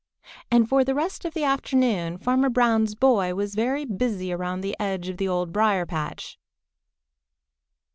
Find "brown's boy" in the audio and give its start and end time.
2.49-3.35